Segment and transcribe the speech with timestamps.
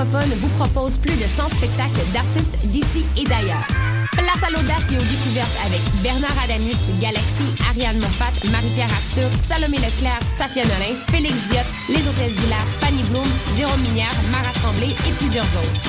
[0.00, 3.66] francophone vous propose plus de 100 spectacles d'artistes d'ici et d'ailleurs.
[4.12, 9.76] Place à l'audace et aux découvertes avec Bernard Adamus, Galaxy, Ariane Moffat, Marie-Pierre Arthur, Salomé
[9.76, 15.12] Leclerc, Safia Nolin, Félix Diot, Les Hôtesses d'Hilaire, Fanny Bloom, Jérôme Minière, Mara Tremblay et
[15.18, 15.82] plusieurs autres.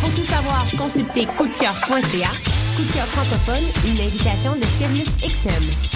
[0.00, 2.30] Pour tout savoir, consultez coupdecoeur.ca.
[2.76, 5.95] Coup de cœur francophone, une invitation de Sirius XM.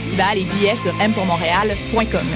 [0.01, 2.27] festival et billets sur mpourmontréal.com.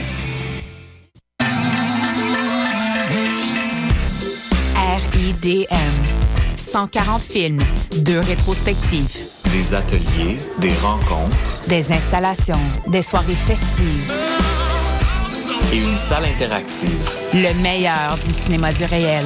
[5.13, 5.75] RIDM.
[6.57, 7.59] 140 films,
[7.99, 9.07] deux rétrospectives.
[9.51, 11.67] Des ateliers, des rencontres.
[11.69, 14.13] Des installations, des soirées festives.
[15.73, 17.09] Et une salle interactive.
[17.33, 19.25] Le meilleur du cinéma du réel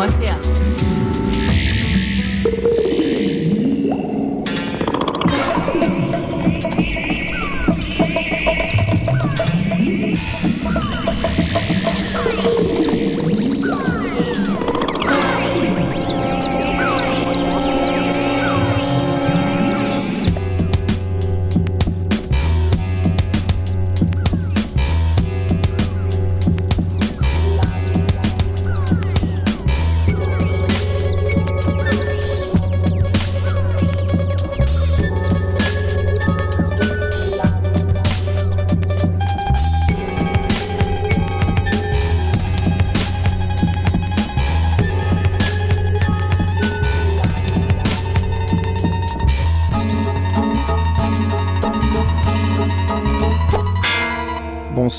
[0.00, 0.49] 么谢、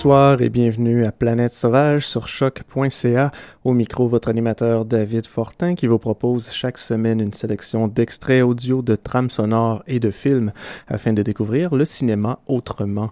[0.02, 3.32] Bonsoir et bienvenue à Planète Sauvage sur choc.ca.
[3.64, 8.82] Au micro, votre animateur David Fortin qui vous propose chaque semaine une sélection d'extraits audio,
[8.82, 10.54] de trames sonores et de films
[10.88, 13.12] afin de découvrir le cinéma autrement.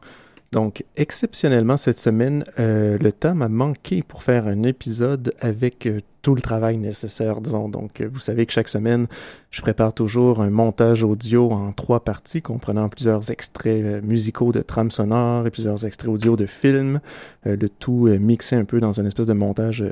[0.52, 6.00] Donc, exceptionnellement, cette semaine, euh, le temps m'a manqué pour faire un épisode avec euh,
[6.22, 7.70] tout le travail nécessaire, disons.
[7.70, 9.08] Donc, euh, vous savez que chaque semaine,
[9.52, 14.92] je prépare toujours un montage audio en trois parties, comprenant plusieurs extraits musicaux de trames
[14.92, 17.00] sonores et plusieurs extraits audio de films,
[17.46, 19.84] le tout mixé un peu dans une espèce de montage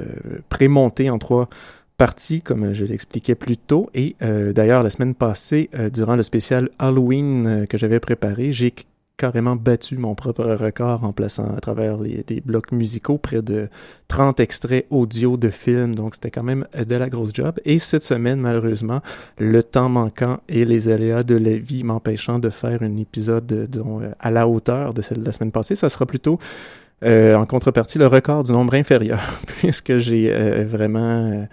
[0.49, 1.49] pré-monté en trois
[1.97, 3.89] parties, comme je l'expliquais plus tôt.
[3.95, 8.73] Et d'ailleurs, la semaine passée, durant le spécial Halloween que j'avais préparé, j'ai
[9.17, 13.67] carrément battu mon propre record en plaçant à travers les, des blocs musicaux près de
[14.07, 15.95] 30 extraits audio de films.
[15.95, 17.59] Donc, c'était quand même de la grosse job.
[17.65, 19.01] Et cette semaine, malheureusement,
[19.37, 24.11] le temps manquant et les aléas de la vie m'empêchant de faire un épisode euh,
[24.19, 26.39] à la hauteur de celle de la semaine passée, ça sera plutôt
[27.03, 31.47] euh, en contrepartie le record du nombre inférieur, puisque j'ai euh, vraiment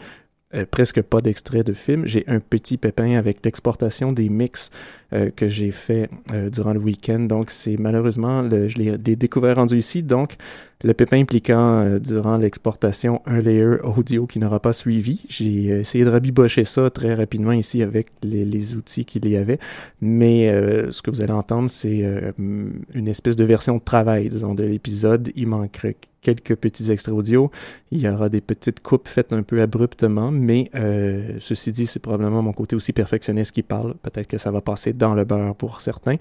[0.55, 2.07] euh, presque pas d'extrait de film.
[2.07, 4.71] J'ai un petit pépin avec l'exportation des mix
[5.13, 7.21] euh, que j'ai fait euh, durant le week-end.
[7.21, 10.03] Donc, c'est malheureusement, le, je l'ai découvert rendu ici.
[10.03, 10.37] Donc,
[10.83, 15.25] le pépin impliquant durant l'exportation un layer audio qui n'aura pas suivi.
[15.29, 19.59] J'ai essayé de rabibocher ça très rapidement ici avec les, les outils qu'il y avait.
[20.03, 20.47] Mais
[20.91, 22.05] ce que vous allez entendre, c'est
[22.39, 25.31] une espèce de version de travail, disons, de l'épisode.
[25.37, 27.53] Il manquerait quelques petits extraits audio.
[27.93, 32.01] Il y aura des petites coupes faites un peu abruptement, mais euh, ceci dit, c'est
[32.01, 33.95] probablement mon côté aussi perfectionniste qui parle.
[34.03, 36.17] Peut-être que ça va passer dans le beurre pour certains.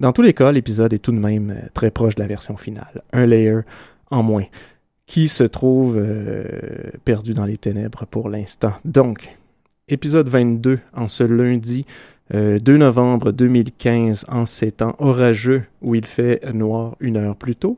[0.00, 2.56] Dans tous les cas, l'épisode est tout de même euh, très proche de la version
[2.56, 3.02] finale.
[3.12, 3.60] Un layer
[4.10, 4.44] en moins
[5.06, 6.44] qui se trouve euh,
[7.04, 8.72] perdu dans les ténèbres pour l'instant.
[8.84, 9.36] Donc,
[9.88, 11.84] épisode 22 en ce lundi
[12.32, 17.76] 2 novembre 2015 en ces temps orageux où il fait noir une heure plus tôt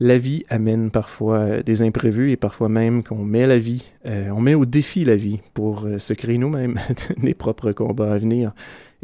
[0.00, 4.30] la vie amène parfois euh, des imprévus et parfois même qu'on met la vie, euh,
[4.30, 6.78] on met au défi la vie pour euh, se créer nous-mêmes
[7.22, 8.52] les propres combats à venir.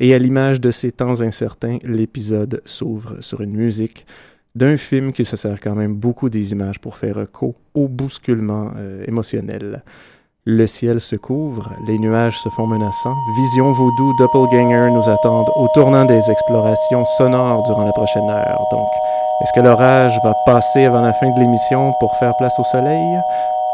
[0.02, 4.04] Et à l'image de ces temps incertains, l'épisode s'ouvre sur une musique
[4.56, 8.72] d'un film qui se sert quand même beaucoup des images pour faire écho au bousculement
[8.76, 9.84] euh, émotionnel.
[10.44, 15.68] Le ciel se couvre, les nuages se font menaçants, Vision Voodoo Doppelganger nous attendent au
[15.72, 18.60] tournant des explorations sonores durant la prochaine heure.
[18.72, 18.88] Donc,
[19.44, 23.06] est-ce que l'orage va passer avant la fin de l'émission pour faire place au soleil?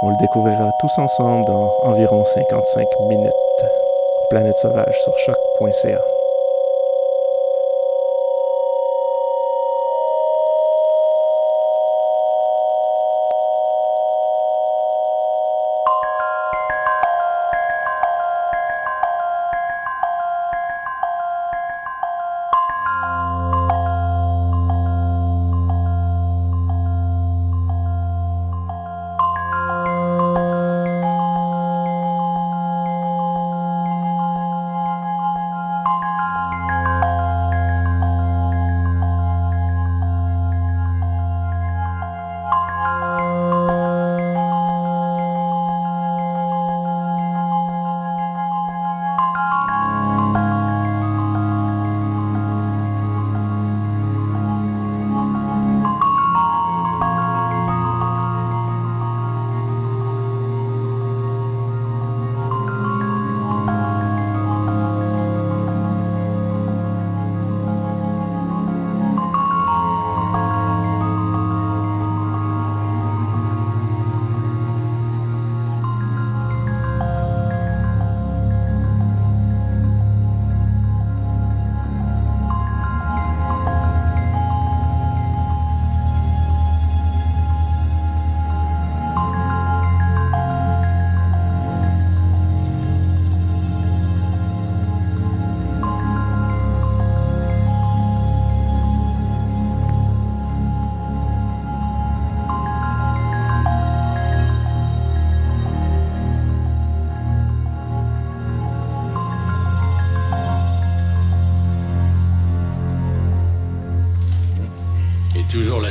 [0.03, 3.33] On le découvrira tous ensemble dans environ 55 minutes.
[4.29, 6.18] Planète sauvage sur choc.ca.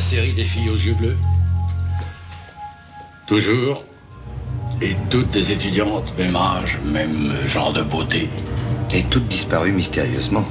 [0.01, 1.17] série des filles aux yeux bleus
[3.25, 3.83] Toujours.
[4.81, 8.29] Et toutes des étudiantes, même âge, même genre de beauté.
[8.93, 10.45] Et toutes disparues mystérieusement.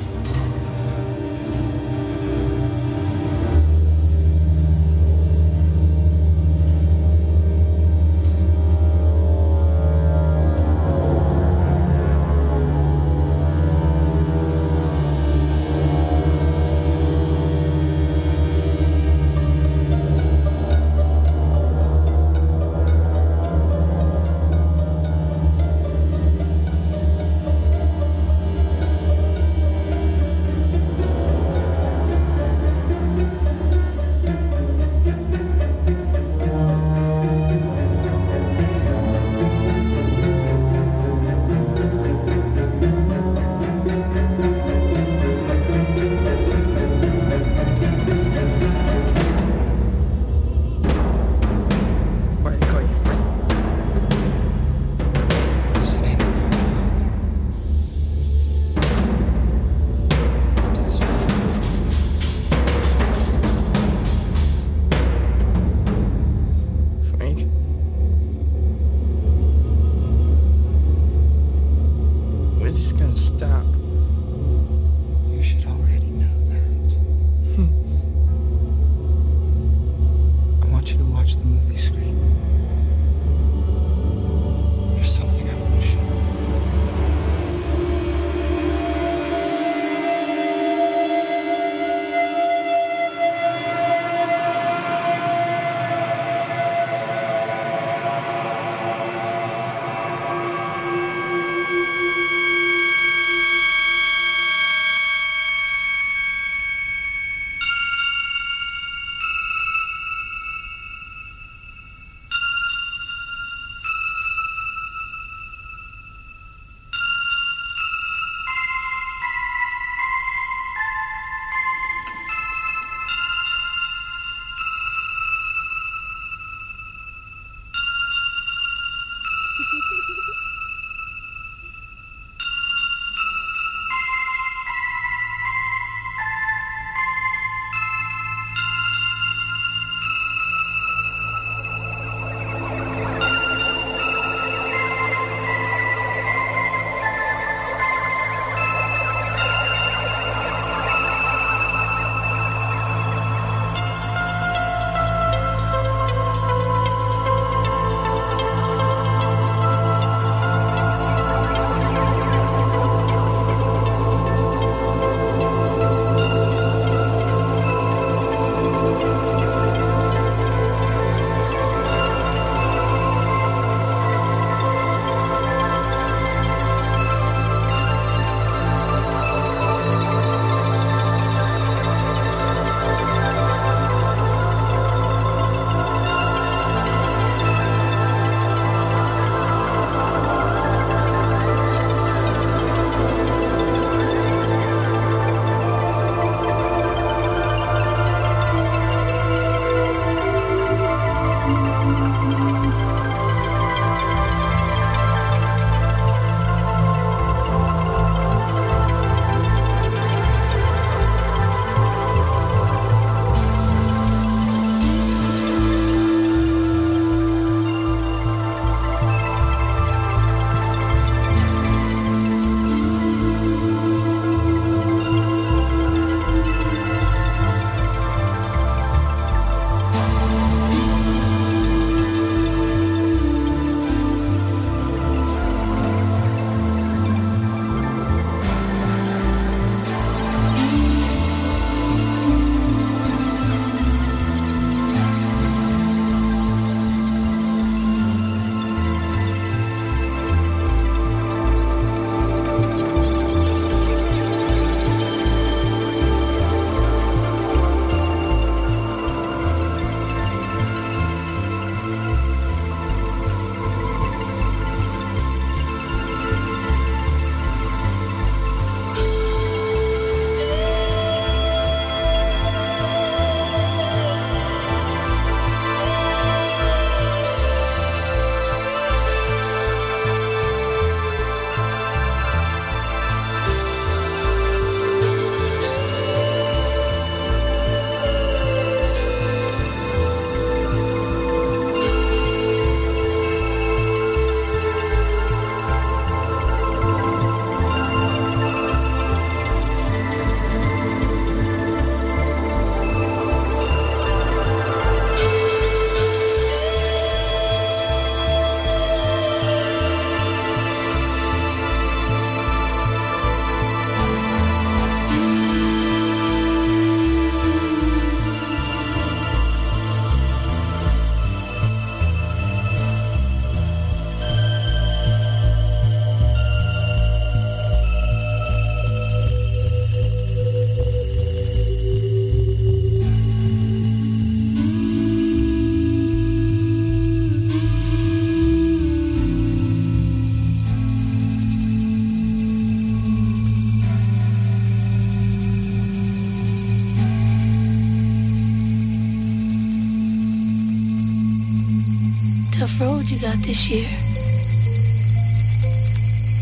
[352.76, 353.88] Tough road you got this year.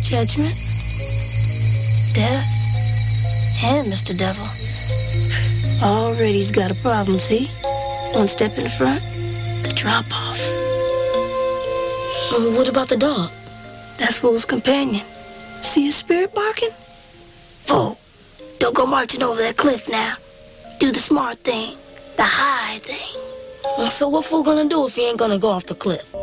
[0.03, 0.55] Judgment,
[2.15, 2.45] death,
[3.65, 4.17] and Mr.
[4.17, 4.47] Devil.
[5.83, 7.47] Already he's got a problem, see?
[8.17, 9.01] One step in front,
[9.63, 10.41] the drop off.
[12.57, 13.31] What about the dog?
[13.99, 15.05] That's Fool's companion.
[15.63, 16.71] See his spirit barking?
[17.63, 17.99] Fool,
[18.59, 20.17] don't go marching over that cliff now.
[20.79, 21.77] Do the smart thing,
[22.17, 23.21] the high thing.
[23.89, 26.14] So what Fool gonna do if he ain't gonna go off the cliff?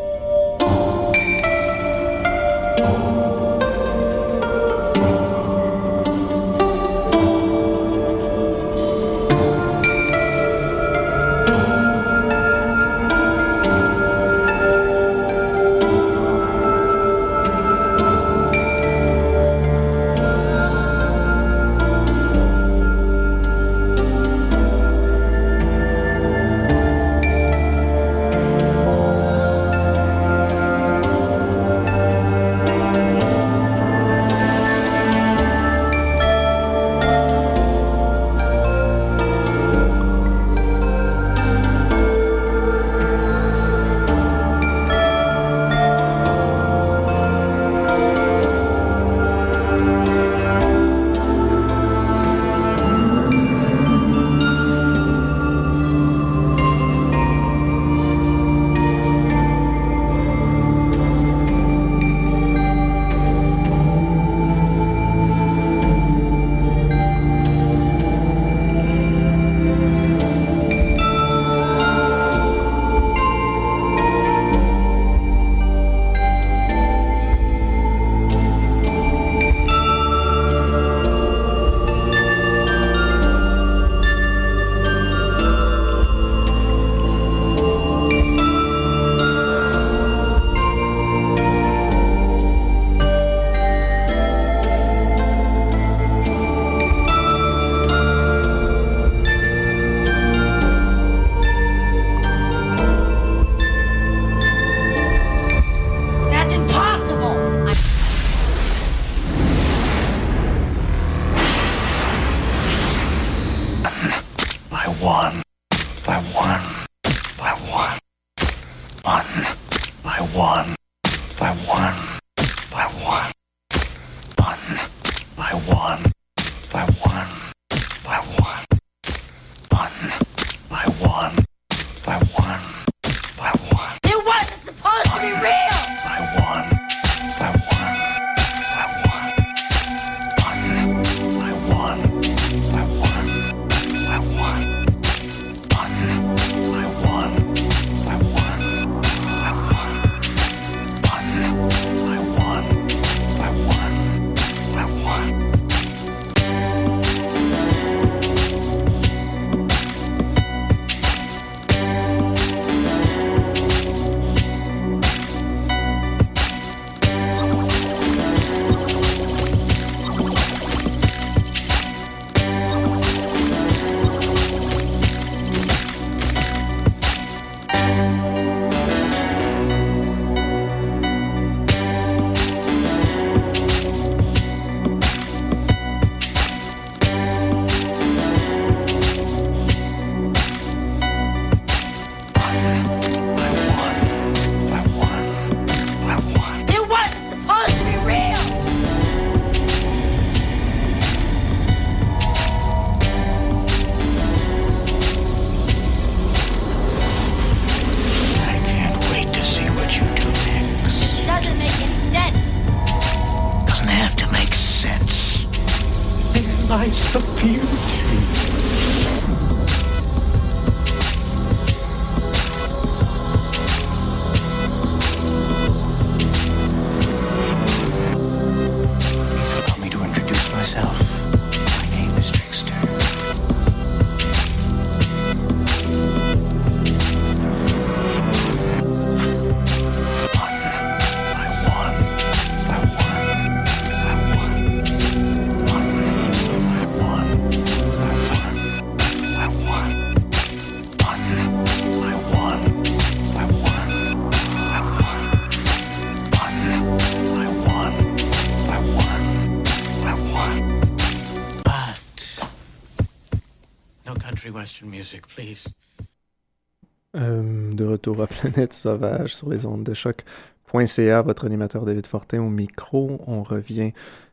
[268.02, 273.22] Retour à Planète Sauvage sur les ondes de choc.ca, votre animateur David Fortin au micro.
[273.28, 273.92] On revient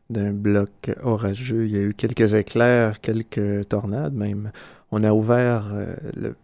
[0.09, 1.67] d'un bloc orageux.
[1.67, 4.51] Il y a eu quelques éclairs, quelques tornades même.
[4.91, 6.35] On a ouvert euh, le,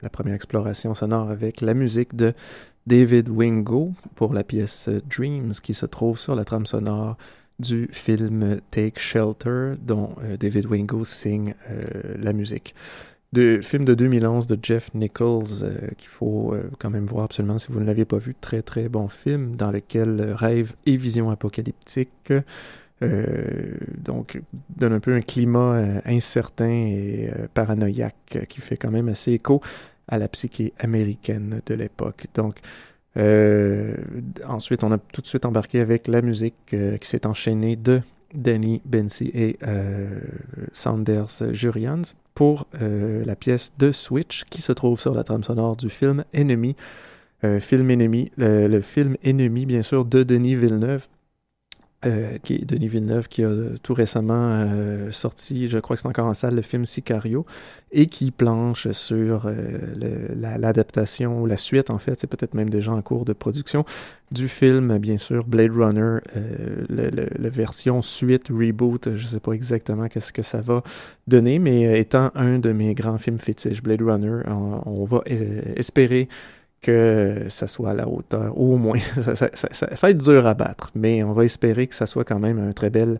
[0.00, 2.32] la première exploration sonore avec la musique de
[2.86, 7.18] David Wingo pour la pièce Dreams qui se trouve sur la trame sonore
[7.58, 12.74] du film Take Shelter dont euh, David Wingo signe euh, la musique
[13.32, 17.58] de film de 2011 de Jeff Nichols euh, qu'il faut euh, quand même voir absolument
[17.58, 18.34] si vous ne l'avez pas vu.
[18.40, 22.32] Très très bon film dans lequel euh, rêve et vision apocalyptique
[23.00, 24.42] donc
[24.76, 29.60] donne un peu un climat incertain et paranoïaque qui fait quand même assez écho
[30.08, 32.26] à la psyché américaine de l'époque.
[32.34, 32.58] Donc
[34.44, 38.00] ensuite on a tout de suite embarqué avec la musique qui s'est enchaînée de
[38.34, 39.58] Danny Bensi et
[40.72, 42.02] Sanders Jurians
[42.38, 46.22] pour euh, la pièce de Switch qui se trouve sur la trame sonore du film
[46.32, 46.76] Ennemi.
[47.42, 51.08] Euh, film Ennemi, le film Ennemi, bien sûr, de Denis Villeneuve,
[52.06, 53.50] euh, qui est Denis Villeneuve qui a
[53.82, 57.44] tout récemment euh, sorti, je crois que c'est encore en salle, le film Sicario,
[57.90, 62.92] et qui planche sur euh, l'adaptation, ou la suite en fait, c'est peut-être même déjà
[62.92, 63.84] en cours de production,
[64.30, 66.18] du film, bien sûr, Blade Runner,
[66.88, 70.84] la version suite, reboot, je sais pas exactement qu'est-ce que ça va
[71.26, 75.22] donner, mais étant un de mes grands films fétiches, Blade Runner, on va
[75.74, 76.28] espérer
[76.80, 78.98] que ça soit à la hauteur, ou au moins,
[79.34, 82.58] ça, va être dur à battre, mais on va espérer que ça soit quand même
[82.58, 83.18] un très bel,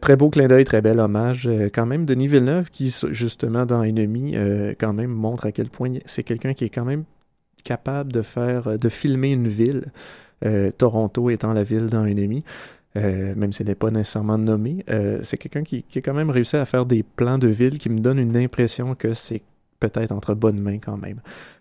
[0.00, 3.82] très beau clin d'œil, très bel hommage, euh, quand même, Denis Villeneuve, qui, justement, dans
[3.82, 7.04] Ennemi, euh, quand même montre à quel point c'est quelqu'un qui est quand même
[7.64, 9.86] capable de faire, de filmer une ville,
[10.44, 12.44] euh, Toronto étant la ville dans Ennemi,
[12.94, 14.84] même s'il n'est pas nécessairement nommé,
[15.22, 17.88] c'est quelqu'un qui, qui a quand même réussi à faire des plans de ville qui
[17.88, 19.42] me donnent une impression que c'est
[19.78, 21.20] peut-être entre bonnes mains quand même.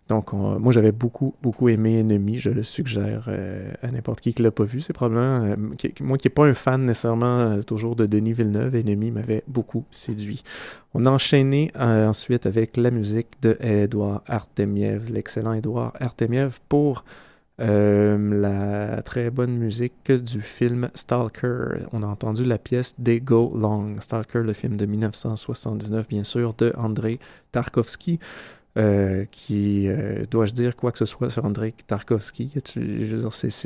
[0.10, 2.40] Donc, moi, j'avais beaucoup, beaucoup aimé Ennemi.
[2.40, 4.82] Je le suggère euh, à n'importe qui qui l'a pas vu.
[4.82, 5.56] C'est probablement, euh,
[6.02, 9.86] moi qui n'ai pas un fan nécessairement euh, toujours de Denis Villeneuve, Ennemi m'avait beaucoup
[9.92, 10.42] séduit.
[10.96, 17.04] On a enchaîné ensuite avec la musique de Edouard Artemiev, l'excellent Edouard Artemiev, pour
[17.60, 21.86] la très bonne musique du film Stalker.
[21.92, 23.98] On a entendu la pièce They Go Long.
[24.00, 27.20] Stalker, le film de 1979, bien sûr, de Andrei
[27.52, 28.20] Tarkovsky.
[28.80, 32.54] Euh, qui, euh, dois-je dire quoi que ce soit sur Andrei Tarkovsky?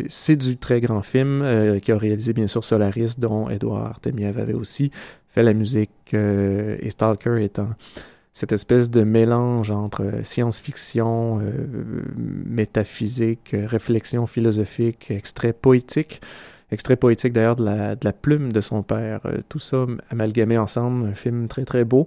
[0.10, 4.40] C'est du très grand film euh, qui a réalisé bien sûr Solaris, dont Edouard Artemiev
[4.40, 4.90] avait aussi
[5.30, 7.70] fait la musique, et Stalker étant
[8.34, 11.42] cette espèce de mélange entre science-fiction,
[12.16, 16.22] métaphysique, réflexion philosophique, extrait poétique.
[16.72, 17.66] Extrait poétique d'ailleurs de
[18.04, 19.22] la plume de son père.
[19.50, 22.06] tout ça amalgamé ensemble, un film très très beau.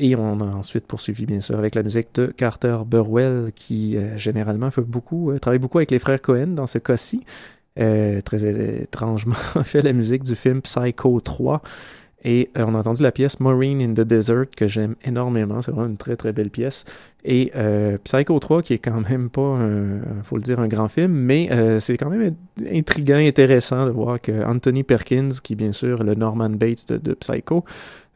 [0.00, 4.16] Et on a ensuite poursuivi, bien sûr, avec la musique de Carter Burwell, qui euh,
[4.16, 7.24] généralement fait beaucoup, euh, travaille beaucoup avec les frères Cohen dans ce cas-ci.
[7.80, 9.34] Euh, très étrangement,
[9.64, 11.62] fait la musique du film Psycho 3.
[12.24, 15.62] Et on a entendu la pièce Marine in the Desert, que j'aime énormément.
[15.62, 16.84] C'est vraiment une très, très belle pièce.
[17.24, 17.52] Et
[18.02, 21.48] Psycho 3, qui est quand même pas, un, faut le dire, un grand film, mais
[21.78, 22.34] c'est quand même
[22.72, 27.64] intriguant, intéressant de voir que Anthony Perkins, qui bien sûr le Norman Bates de Psycho,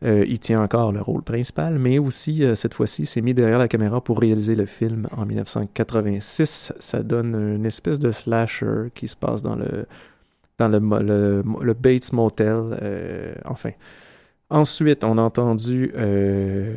[0.05, 3.59] euh, il tient encore le rôle principal, mais aussi, euh, cette fois-ci, s'est mis derrière
[3.59, 6.73] la caméra pour réaliser le film en 1986.
[6.79, 9.87] Ça donne une espèce de slasher qui se passe dans le,
[10.59, 12.79] dans le, Bates Motel.
[12.83, 13.71] Euh, enfin.
[14.51, 15.95] Ensuite, on a entendu,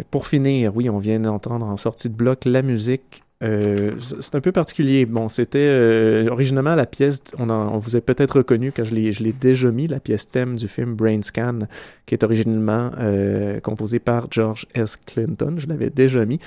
[0.09, 4.41] pour finir, oui, on vient d'entendre en sortie de bloc la musique euh, c'est un
[4.41, 5.05] peu particulier.
[5.05, 7.45] Bon, c'était euh, originalement la pièce, on,
[7.77, 11.21] vous a peut-être reconnu quand je l'ai déjà mis, la pièce thème du film Brain
[11.21, 11.59] Scan,
[12.05, 14.97] qui est originellement euh, composée par George S.
[15.05, 15.55] Clinton.
[15.57, 16.39] Je l'avais déjà mis.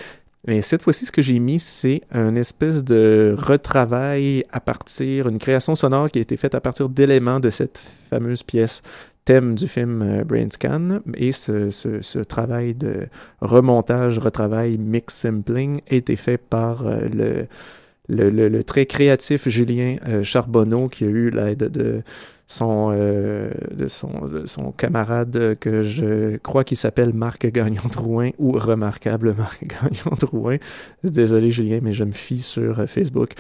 [0.47, 5.39] Mais cette fois-ci, ce que j'ai mis, c'est un espèce de retravail à partir, une
[5.39, 8.83] création sonore qui a été faite à partir d'éléments de cette fameuse pièce
[9.29, 13.09] thème du film euh, Brain Scan et ce, ce, travail de
[13.43, 17.47] remontage, retravail, mix sampling a été fait par euh,
[18.09, 22.01] le, le, très créatif Julien euh, Charbonneau qui a eu l'aide de
[22.47, 29.63] son, de son, son camarade que je crois qu'il s'appelle Marc Gagnon-Drouin ou Remarquable Marc
[29.67, 30.57] Gagnon-Drouin.
[31.05, 33.35] Désolé Julien, mais je me fie sur Facebook.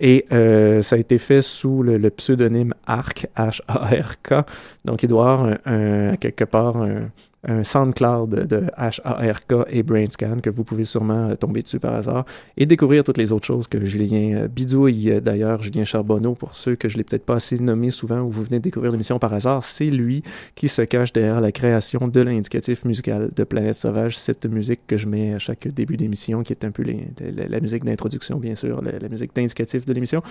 [0.00, 4.44] Et euh, ça a été fait sous le, pseudonyme ARK, H-A-R-K.
[4.84, 7.10] Donc il doit avoir un, quelque part un,
[7.48, 12.24] un SoundCloud de H-A-R-K et BrainScan que vous pouvez sûrement tomber dessus par hasard
[12.56, 15.20] et découvrir toutes les autres choses que Julien bidouille.
[15.22, 18.44] D'ailleurs, Julien Charbonneau, pour ceux que je l'ai peut-être pas assez nommé souvent ou vous
[18.44, 20.22] venez de découvrir l'émission par hasard, c'est lui
[20.54, 24.96] qui se cache derrière la création de l'indicatif musical de Planète Sauvage, cette musique que
[24.96, 28.82] je mets à chaque début d'émission, qui est un peu la, musique d'introduction, bien sûr,
[28.82, 30.22] la musique d'indicatif de l'émission.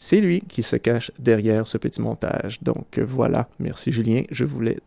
[0.00, 2.62] C'est lui qui se cache derrière ce petit montage.
[2.62, 4.22] Donc voilà, merci Julien.
[4.30, 4.78] Je voulais,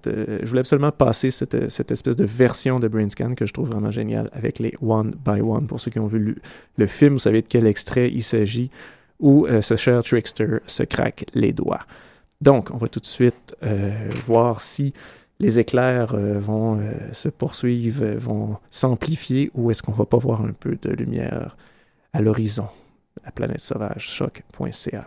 [0.58, 4.74] absolument passer cette, espèce de version de Brainscan que je trouve vraiment géniale avec les
[4.82, 5.68] One by One.
[5.68, 6.38] Pour ceux qui ont vu
[6.78, 8.72] le, film, vous savez de quel extrait il s'agit
[9.20, 11.86] où euh, ce cher trickster se craque les doigts.
[12.40, 14.94] Donc, on va tout de suite euh, voir si
[15.40, 16.80] les éclairs euh, vont
[17.12, 21.58] se poursuivre, vont s'amplifier ou est-ce qu'on va pas voir un peu de lumière
[22.14, 22.68] à l'horizon
[23.24, 25.06] la planète sauvage, choc.ca.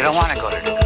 [0.00, 0.79] You don't want to go to Dubai.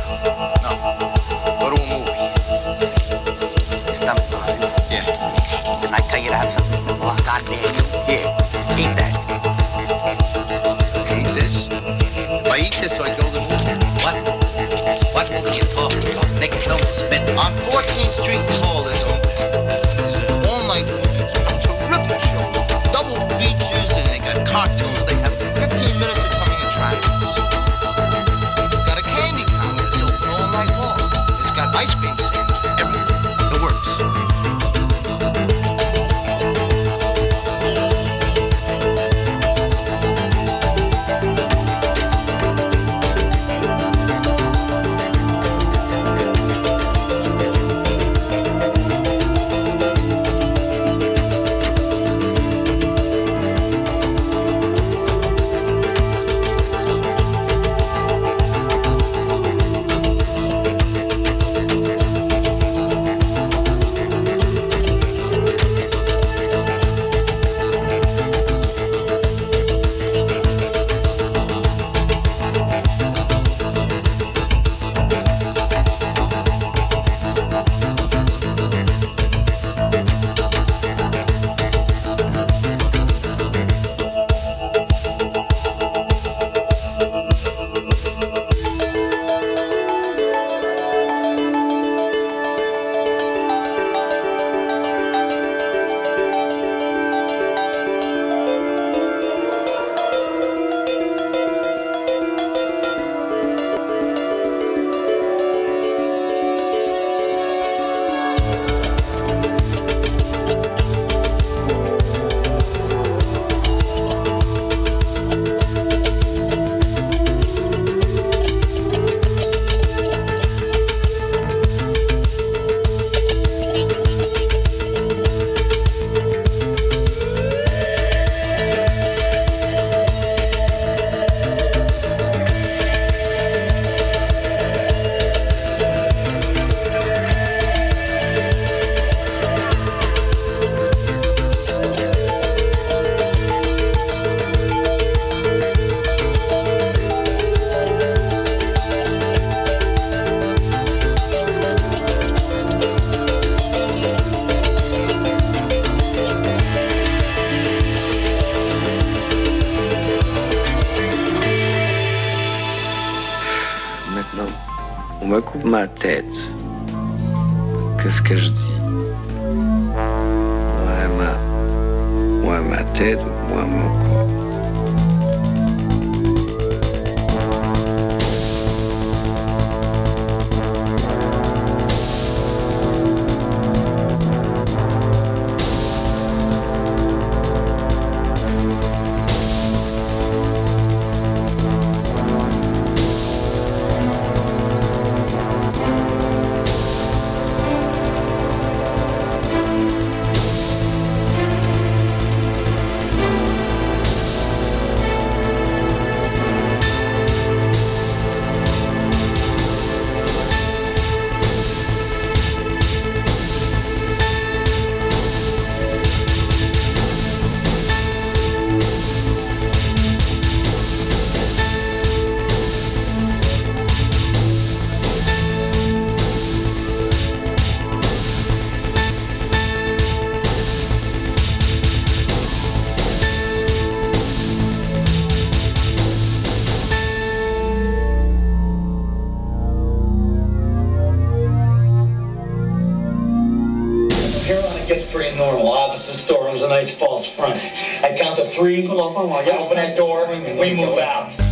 [249.15, 250.27] Yeah, open that door.
[250.27, 251.44] We move out.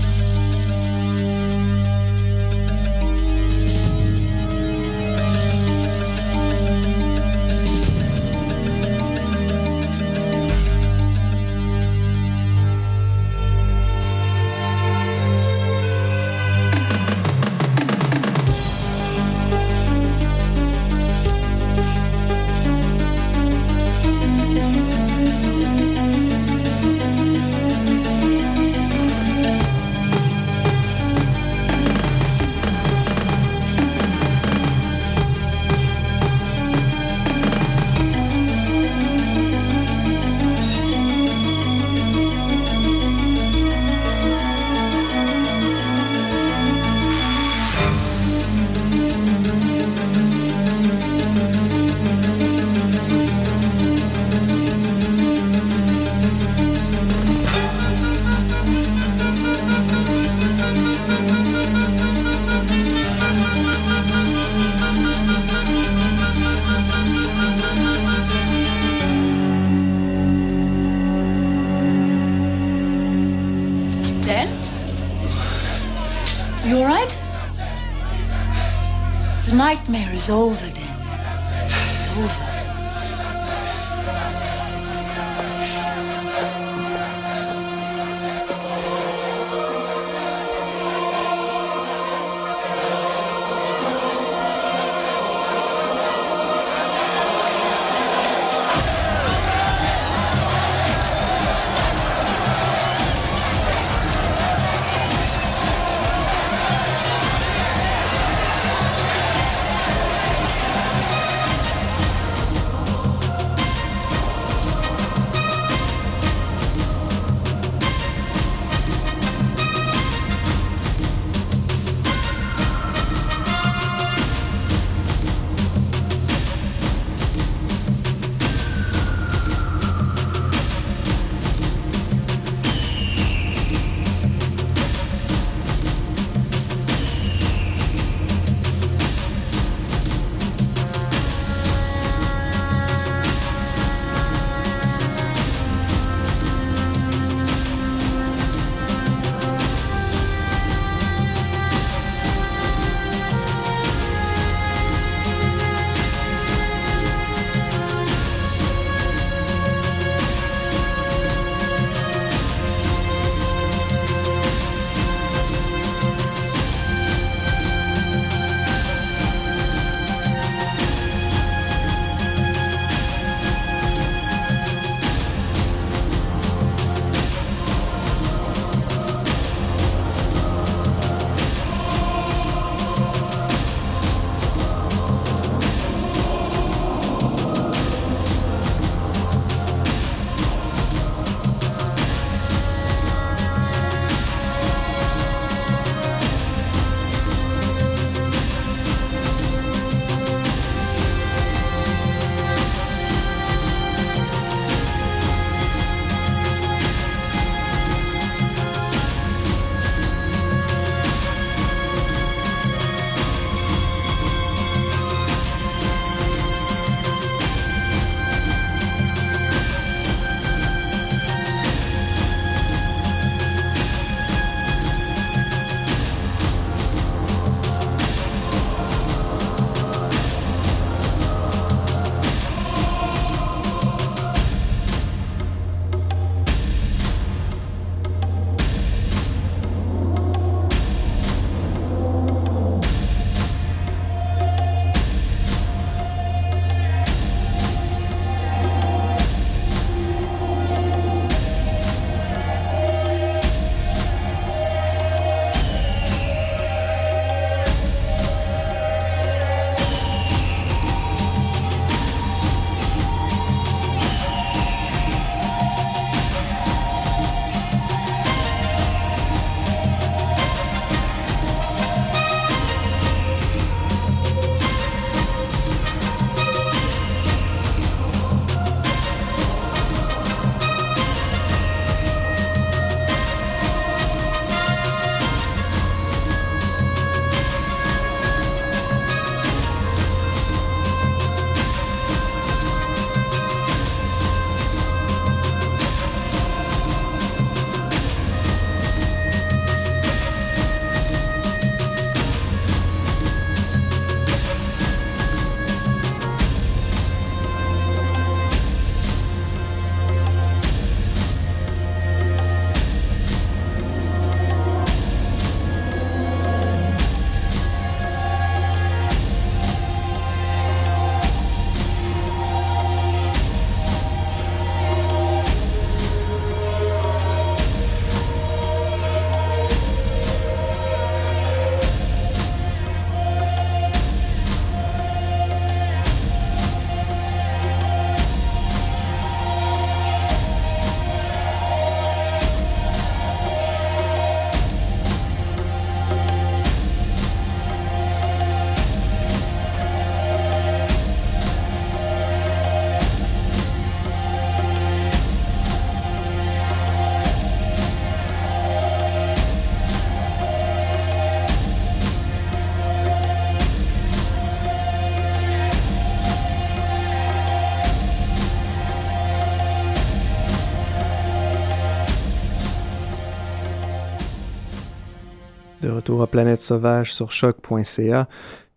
[375.83, 378.29] De retour à Planète Sauvage sur choc.ca.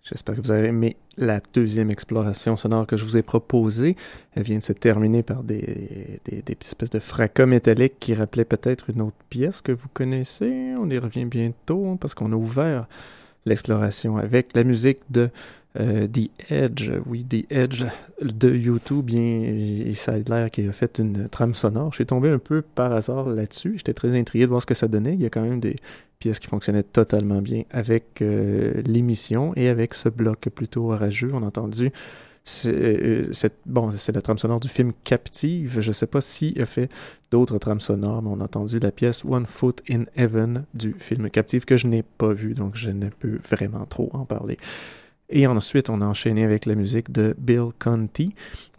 [0.01, 3.95] J'espère que vous avez aimé la deuxième exploration sonore que je vous ai proposée.
[4.33, 8.43] Elle vient de se terminer par des, des, des espèces de fracas métalliques qui rappelaient
[8.43, 10.73] peut-être une autre pièce que vous connaissez.
[10.79, 12.87] On y revient bientôt parce qu'on a ouvert
[13.45, 15.29] l'exploration avec la musique de
[15.79, 17.85] euh, The Edge, oui, The Edge
[18.21, 21.91] de YouTube, bien, et ça a l'air qu'il a fait une trame sonore.
[21.91, 23.73] Je suis tombé un peu par hasard là-dessus.
[23.77, 25.13] J'étais très intrigué de voir ce que ça donnait.
[25.13, 25.75] Il y a quand même des
[26.19, 31.31] pièces qui fonctionnaient totalement bien avec euh, l'émission et avec ce bloc plutôt orageux.
[31.33, 31.91] On a entendu
[32.47, 35.81] c'est bon, c'est la trame sonore du film Captive.
[35.81, 36.91] Je ne sais pas s'il a fait
[37.31, 41.31] d'autres trames sonores, mais on a entendu la pièce One Foot in Heaven du film
[41.31, 44.59] Captive que je n'ai pas vu, donc je ne peux vraiment trop en parler.
[45.29, 48.33] Et ensuite, on a enchaîné avec la musique de Bill Conti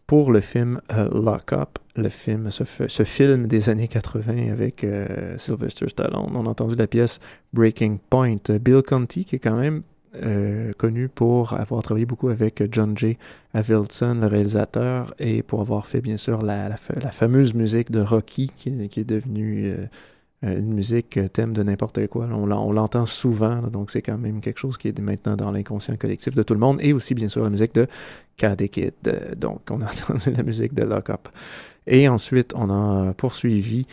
[0.06, 4.84] pour le film euh, Lock Up, le film, ce, ce, film des années 80 avec
[4.84, 6.30] euh, Sylvester Stallone.
[6.34, 7.18] On a entendu la pièce
[7.52, 8.36] Breaking Point.
[8.60, 9.82] Bill Conti, qui est quand même
[10.22, 13.18] euh, connu pour avoir travaillé beaucoup avec John J.
[13.52, 16.76] Avildsen, le réalisateur, et pour avoir fait bien sûr la,
[17.10, 19.86] fameuse musique de Rocky qui, qui est devenue euh,
[20.42, 22.26] une musique euh, thème de n'importe quoi.
[22.30, 26.34] On, l'entend souvent, donc c'est quand même quelque chose qui est maintenant dans l'inconscient collectif
[26.34, 27.86] de tout le monde, et aussi bien sûr la musique de
[28.36, 28.92] Karate Kid.
[29.06, 31.28] Euh, donc on a entendu la musique de Lock Up.
[31.86, 33.86] Et ensuite, on a poursuivi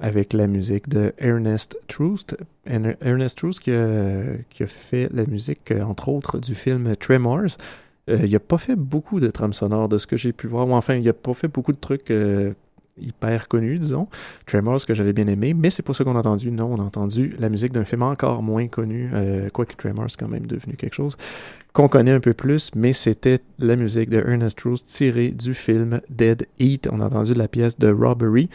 [0.00, 2.36] avec la musique de Ernest Troost.
[2.66, 7.56] Ernest Troost qui a, qui a fait la musique, entre autres, du film Tremors.
[8.08, 10.72] il n'a pas fait beaucoup de trames sonores de ce que j'ai pu voir, ou
[10.72, 12.12] enfin, il n'a pas fait beaucoup de trucs
[13.00, 14.08] hyper connu, disons.
[14.46, 16.50] Tremors, que j'avais bien aimé, mais c'est pas ça qu'on a entendu.
[16.50, 20.28] Non, on a entendu la musique d'un film encore moins connu, euh, quoique Tremors quand
[20.28, 21.16] même devenu quelque chose
[21.76, 26.00] qu'on connaît un peu plus, mais c'était la musique de Ernest Rose tirée du film
[26.08, 26.88] Dead Eat.
[26.90, 28.48] On a entendu la pièce de Robbery.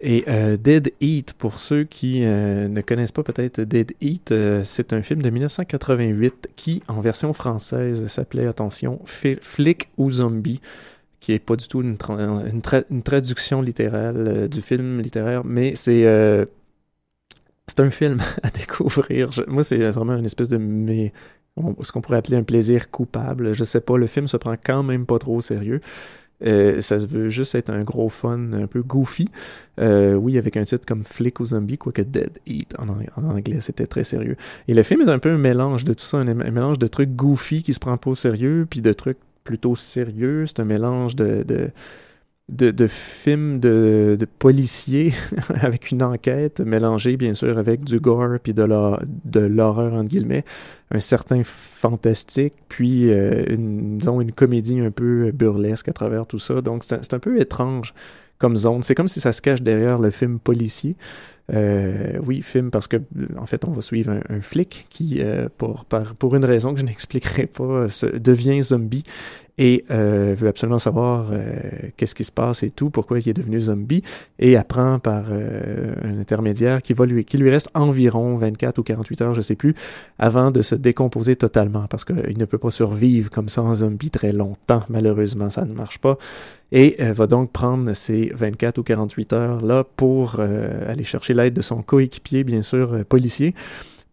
[0.00, 4.62] Et euh, Dead Eat, pour ceux qui euh, ne connaissent pas peut-être Dead Eat, euh,
[4.64, 10.60] c'est un film de 1988 qui, en version française, s'appelait, attention, Flick ou Zombie
[11.26, 16.44] qui est pas du tout une, traduction littérale euh, du film littéraire, mais c'est euh,
[17.78, 19.30] un film à découvrir.
[19.48, 20.56] moi, c'est vraiment une espèce de
[21.82, 23.54] ce qu'on pourrait appeler un plaisir coupable.
[23.54, 25.80] Je sais pas, le film se prend quand même pas trop au sérieux.
[26.44, 29.28] Euh, ça se veut juste être un gros fun, un peu goofy.
[29.80, 33.88] oui, avec un titre comme Flick ou Zombie, quoique Dead Eat en, en anglais, c'était
[33.88, 34.36] très sérieux.
[34.68, 36.86] Et le film est un peu un mélange de tout ça, un, un mélange de
[36.86, 40.44] trucs goofy qui se prend pas au sérieux, puis de trucs plutôt sérieux.
[40.46, 41.42] C'est un mélange de,
[42.48, 45.14] de, de, films de, de policiers
[45.60, 50.44] avec une enquête mélangée, bien sûr, avec du gore puis de l'horreur, entre guillemets.
[50.90, 56.60] Un certain fantastique, puis euh, disons, une comédie un peu burlesque à travers tout ça.
[56.60, 57.94] Donc, c'est un peu étrange
[58.38, 58.82] comme zone.
[58.82, 60.96] C'est comme si ça se cache derrière le film policier.
[61.52, 62.96] Euh, oui, film parce que
[63.38, 65.84] en fait, on va suivre un, flic qui, euh, pour,
[66.18, 69.04] pour une raison que je n'expliquerai pas, devient zombie
[69.58, 71.54] et euh, veut absolument savoir euh,
[71.96, 74.02] qu'est-ce qui se passe et tout, pourquoi il est devenu zombie,
[74.38, 78.82] et apprend par euh, un intermédiaire qui va lui, qui lui reste environ 24 ou
[78.82, 79.74] 48 heures, je sais plus,
[80.18, 84.10] avant de se décomposer totalement, parce qu'il ne peut pas survivre comme ça en zombie
[84.10, 86.18] très longtemps, malheureusement, ça ne marche pas,
[86.72, 91.62] et va donc prendre ces 24 ou 48 heures là pour aller chercher l'aide de
[91.62, 93.54] son coéquipier, bien sûr, policier,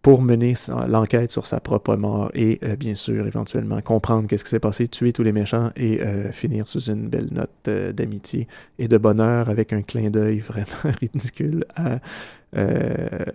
[0.04, 0.54] pour mener
[0.88, 4.90] l'enquête sur sa propre mort et euh, bien sûr éventuellement comprendre qu'est-ce qui s'est passé,
[4.90, 8.98] tuer tous les méchants et euh, finir sous une belle note euh, d'amitié et de
[8.98, 12.00] bonheur avec un clin d'œil vraiment ridicule à,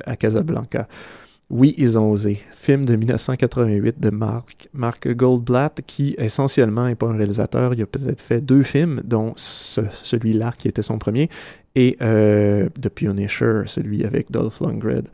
[0.07, 0.87] à Casablanca.
[1.51, 2.43] Oui, ils ont osé.
[2.55, 7.73] Film de 1988 de Mark, Mark Goldblatt, qui essentiellement n'est pas un réalisateur.
[7.73, 11.31] Il a peut-être fait deux films, dont celui-là qui était son premier,
[11.75, 15.05] et euh, The Punisher, celui avec Dolph Lundgren.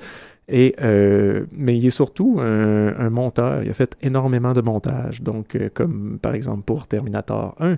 [0.52, 3.62] Euh, mais il est surtout un, monteur.
[3.62, 7.76] Il a fait énormément de montages, donc euh, comme par exemple pour Terminator 1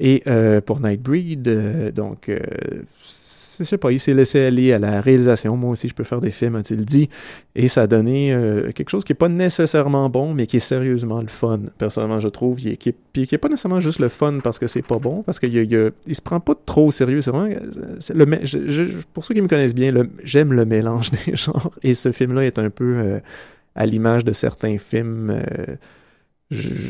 [0.00, 1.42] et euh, pour Nightbreed.
[1.92, 2.30] donc
[3.58, 5.56] je sais pas, il s'est laissé aller à la réalisation.
[5.56, 7.08] Moi aussi, je peux faire des films, a-t-il dit.
[7.54, 10.60] Et ça a donné euh, quelque chose qui est pas nécessairement bon, mais qui est
[10.60, 11.60] sérieusement le fun.
[11.78, 12.56] Personnellement, je trouve.
[12.56, 12.90] qui, est, qui
[13.34, 16.14] est pas nécessairement juste le fun parce que c'est pas bon, parce qu'il il, il
[16.14, 17.20] se prend pas trop au sérieux.
[17.20, 18.14] C'est.
[18.14, 18.24] Le,
[19.12, 19.92] pour ceux qui me connaissent bien,
[20.22, 21.70] j'aime le mélange des genres.
[21.82, 23.18] Et ce film-là est un peu euh,
[23.74, 25.30] à l'image de certains films.
[25.30, 25.76] Euh,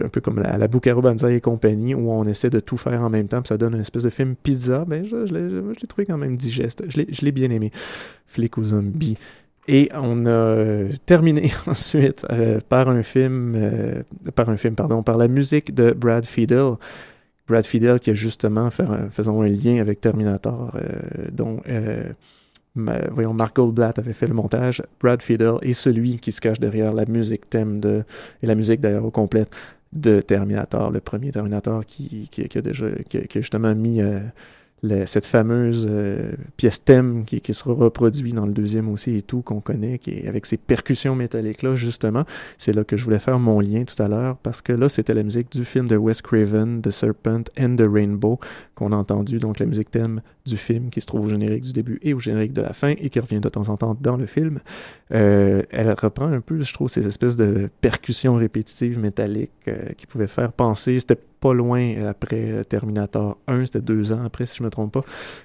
[0.05, 3.11] un peu comme la, la Bucaro et compagnie, où on essaie de tout faire en
[3.11, 6.19] même temps, puis ça donne une espèce de film pizza, ben je, l'ai trouvé quand
[6.19, 6.85] même digeste.
[6.89, 7.71] Je l'ai bien aimé.
[8.27, 9.17] Flic ou zombie.
[9.67, 14.03] Et on a terminé ensuite euh, par un film, euh,
[14.35, 16.75] par un film, pardon, par la musique de Brad Fiedel.
[17.49, 21.61] Brad Fiedel qui a justement fait un, faisons un lien avec Terminator, euh, dont
[22.75, 26.93] voyons, Mark Goldblatt avait fait le montage, Brad Fiedel est celui qui se cache derrière
[26.93, 28.05] la musique thème de,
[28.43, 29.51] et la musique d'ailleurs au complète
[29.93, 34.01] de Terminator, le premier Terminator qui, qui, a déjà, qui, a justement mis
[35.07, 39.43] cette fameuse euh, pièce thème qui, qui, sera reproduite dans le deuxième aussi et tout,
[39.43, 42.25] qu'on connaît, qui avec ces percussions métalliques-là, justement.
[42.59, 45.15] C'est là que je voulais faire mon lien tout à l'heure, parce que là, c'était
[45.15, 48.39] la musique du film de Wes Craven, The Serpent and the Rainbow,
[48.75, 51.73] qu'on a entendu, donc la musique thème du film qui se trouve au générique du
[51.73, 54.17] début et au générique de la fin et qui revient de temps en temps dans
[54.17, 54.61] le film.
[55.13, 60.07] Euh, elle reprend un peu, je trouve, ces espèces de percussions répétitives métalliques euh, qui
[60.07, 64.63] pouvaient faire penser, c'était pas loin après Terminator 1, c'était deux ans après si je
[64.63, 65.05] me trompe pas.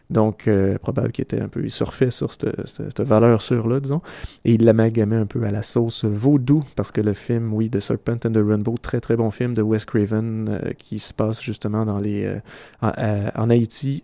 [0.09, 4.01] Donc euh, probable qu'il était un peu, surfait sur cette, valeur sûre-là, disons.
[4.45, 7.81] Et il l'amalgamait un peu à la sauce vaudou, parce que le film, oui, The
[7.81, 11.41] Serpent and the Rainbow, très très bon film de Wes Craven, euh, qui se passe
[11.41, 12.39] justement dans les euh,
[13.35, 14.01] en, Haïti.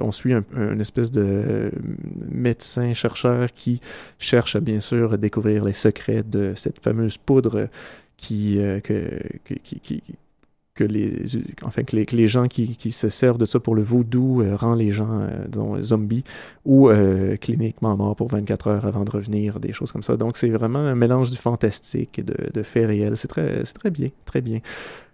[0.00, 1.72] on suit un, espèce de
[2.30, 3.80] médecin chercheur qui
[4.20, 7.68] cherche à bien sûr découvrir les secrets de cette fameuse poudre
[8.16, 8.60] qui,
[10.74, 11.24] que les,
[11.62, 14.42] enfin, que les, que les gens qui, qui, se servent de ça pour le vaudou
[14.42, 16.24] euh, rend les gens, euh, disons, zombies
[16.64, 20.16] ou euh, cliniquement morts pour 24 heures avant de revenir, des choses comme ça.
[20.16, 23.16] Donc, c'est vraiment un mélange du fantastique et de, de faits réels.
[23.16, 24.60] C'est très, très bien, très bien.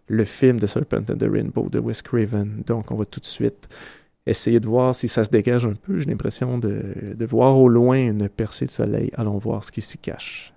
[0.06, 2.62] Le film de Serpent and the Rainbow de Wes Craven.
[2.66, 3.68] Donc, on va tout de suite
[4.26, 5.98] essayer de voir si ça se dégage un peu.
[5.98, 6.82] J'ai l'impression de,
[7.14, 9.11] de voir au loin une percée de soleil.
[9.16, 10.52] Allons voir ce qui s'y cache.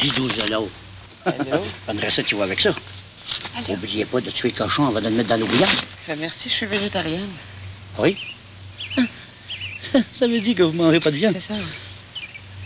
[0.00, 0.70] 10-12 là-haut.
[1.86, 2.74] Prendrais ça, tu vois, avec ça.
[3.68, 5.70] N'oubliez pas de tuer le cochon avant de le mettre dans l'oubliard.
[6.08, 7.28] Ben, merci, je suis végétarienne.
[7.98, 8.16] Oui?
[10.18, 11.34] ça veut dire que vous ne mangerez pas de viande.
[11.34, 11.60] C'est ça.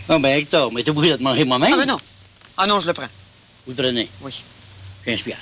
[0.07, 1.73] Non, ben Hector, mais t'es obligé de te manger moi-même.
[1.73, 1.99] Ah, ben non.
[2.57, 3.07] Ah non, je le prends.
[3.65, 4.09] Vous le prenez?
[4.21, 4.41] Oui.
[5.05, 5.37] J'inspire.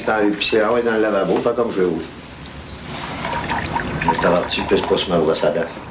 [0.00, 1.90] S'en est pissé ah ouais, dans le lavabo, fait comme je veux.
[4.02, 5.89] Je t'avertis, pisse pas sur ma brosse à dents.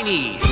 [0.00, 0.49] Chinese?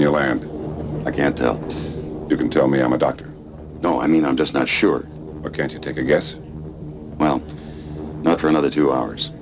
[0.00, 1.06] How soon can you land?
[1.06, 1.56] I can't tell.
[2.28, 3.26] You can tell me I'm a doctor.
[3.82, 5.06] No, I mean, I'm just not sure.
[5.42, 6.36] Or can't you take a guess?
[7.18, 7.42] Well,
[8.22, 9.32] not for another two hours.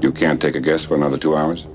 [0.00, 1.66] You can't take a guess for another two hours?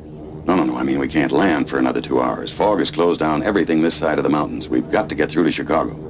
[0.46, 0.78] No, no, no.
[0.78, 2.52] I mean, we can't land for another two hours.
[2.52, 4.70] Fog has closed down everything this side of the mountains.
[4.70, 6.09] We've got to get through to Chicago.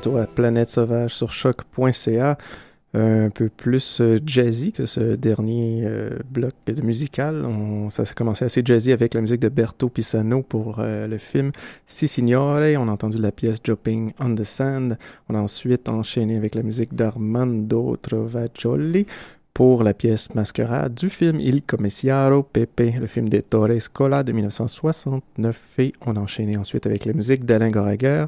[0.00, 2.38] Retour à Planète Sauvage sur choc.ca.
[2.94, 7.44] Un peu plus euh, jazzy que ce dernier euh, bloc de musical.
[7.44, 11.18] On, ça s'est commencé assez jazzy avec la musique de Berto Pisano pour euh, le
[11.18, 11.52] film
[11.86, 12.62] Si Signore.
[12.78, 14.96] On a entendu la pièce Jumping on the Sand.
[15.28, 19.04] On a ensuite enchaîné avec la musique d'Armando Trovajoli
[19.52, 24.32] pour la pièce Masquerade du film Il Commissaro Pepe, le film de Torres Cola de
[24.32, 25.62] 1969.
[25.78, 28.24] Et on a enchaîné ensuite avec la musique d'Alain Goraguer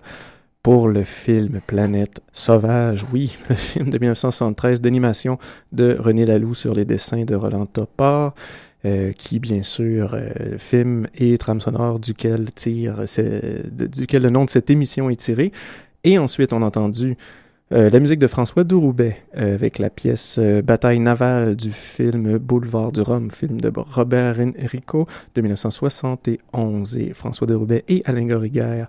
[0.62, 5.38] pour le film Planète Sauvage, oui, le film de 1973 d'animation
[5.72, 8.34] de René Laloux sur les dessins de Roland Topor,
[8.84, 13.04] euh, qui bien sûr, euh, film et trame sonore duquel, tire,
[13.70, 15.52] duquel le nom de cette émission est tiré.
[16.04, 17.16] Et ensuite, on a entendu
[17.72, 22.92] euh, la musique de François Douroubet euh, avec la pièce Bataille navale du film Boulevard
[22.92, 26.96] du Rhum, film de Robert Enrico de 1971.
[26.96, 28.84] Et François Douroubet et Alain Goraguer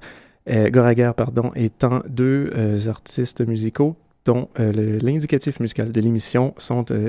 [0.50, 6.54] euh, pardon, étant deux euh, artistes musicaux dont euh, l'indicatif musical de l'émission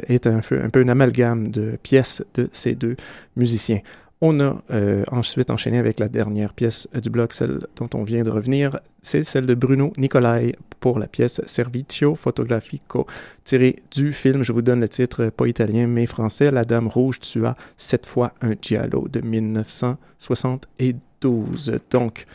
[0.08, 2.96] est un, un, peu un amalgame de pièces de ces deux
[3.36, 3.80] musiciens.
[4.20, 4.62] On a
[5.10, 9.22] ensuite enchaîné avec la dernière pièce du bloc, celle dont on vient de revenir, c'est
[9.22, 13.06] celle de Bruno Nicolai pour la pièce Servizio Fotografico,
[13.42, 17.20] tirée du film, je vous donne le titre, pas italien mais français, La Dame Rouge
[17.20, 21.80] tua sept fois un giallo de 1972.
[21.90, 22.26] Donc,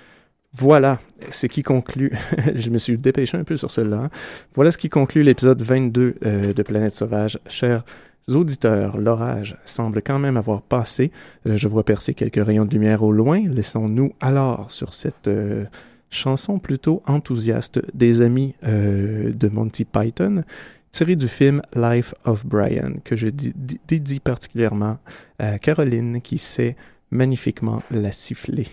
[0.53, 2.11] voilà ce qui conclut,
[2.55, 4.09] je me suis dépêché un peu sur celle-là, hein.
[4.55, 7.39] voilà ce qui conclut l'épisode 22 euh, de Planète Sauvage.
[7.47, 7.83] Chers
[8.27, 11.11] auditeurs, l'orage semble quand même avoir passé.
[11.45, 13.43] Euh, je vois percer quelques rayons de lumière au loin.
[13.47, 15.65] Laissons-nous alors sur cette euh,
[16.09, 20.43] chanson plutôt enthousiaste des amis de Monty Python,
[20.89, 24.97] tirée du film Life of Brian, que je dédie particulièrement
[25.37, 26.75] à Caroline qui sait
[27.11, 28.65] magnifiquement la siffler.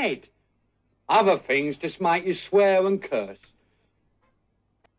[0.00, 0.28] Head.
[1.08, 3.38] Other things just make you swear and curse.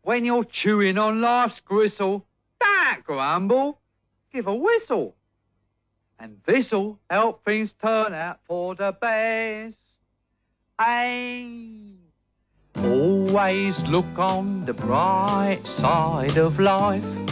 [0.02, 2.26] When you're chewing on life's gristle,
[2.60, 3.80] don't grumble,
[4.32, 5.14] give a whistle.
[6.18, 9.76] And this'll help things turn out for the best.
[10.78, 11.94] Hey.
[12.76, 17.31] Always look on the bright side of life.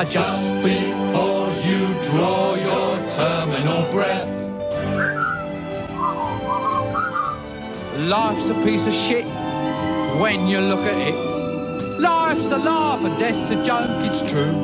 [0.00, 4.28] Just before you draw your terminal breath.
[7.98, 9.24] Life's a piece of shit
[10.20, 12.00] when you look at it.
[12.00, 14.56] Life's a laugh and death's a joke, it's true.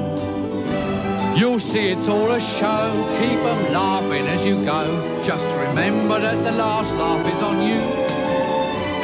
[1.39, 2.91] You'll see it's all a show.
[3.20, 5.22] Keep them laughing as you go.
[5.22, 7.81] Just remember that the last laugh is on you.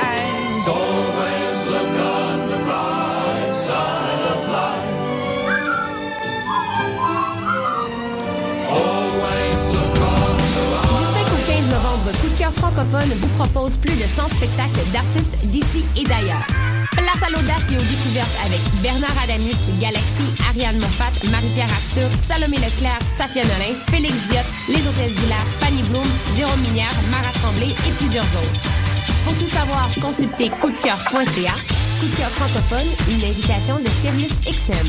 [0.01, 1.34] And always
[12.65, 16.47] francophone vous propose plus de 100 spectacles d'artistes d'ici et d'ailleurs.
[16.93, 22.57] Place à l'audace et aux découvertes avec Bernard Adamus, Galaxy, Ariane Moffat, Marie-Pierre Arthur, Salomé
[22.57, 27.93] Leclerc, Safia Nolin, Félix Diot, Les Hôtesses d'Hilaire, Fanny Bloom, Jérôme Minière, Mara Tremblay et
[27.99, 28.61] plusieurs autres.
[29.25, 31.53] Pour tout savoir, consultez coupdecoeur.ca.
[32.01, 34.89] Coup de cœur francophone, une invitation de Sirius XM.